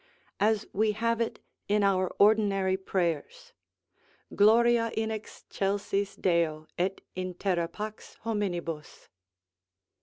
[0.39, 3.53] As we have it in our ordinary prayers:
[4.33, 9.09] "Gloria in excelsis Deo, et in terra pax hominibus."